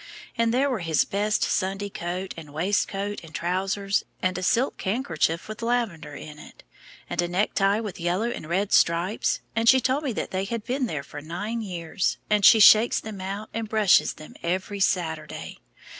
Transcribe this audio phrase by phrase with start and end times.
[0.35, 5.47] And there were his best Sunday coat and waistcoat and trousers, and a silk handkerchief
[5.47, 6.63] with lavender in it,
[7.07, 10.87] and a necktie with yellow and red stripes, and she told me they had been
[10.87, 15.59] there for nine years, and she shakes them out and brushes them every Saturday.